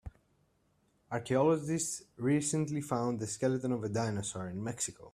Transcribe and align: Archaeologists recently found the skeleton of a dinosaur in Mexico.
Archaeologists 1.11 2.01
recently 2.17 2.81
found 2.81 3.19
the 3.19 3.27
skeleton 3.27 3.71
of 3.71 3.83
a 3.83 3.89
dinosaur 3.89 4.49
in 4.49 4.63
Mexico. 4.63 5.09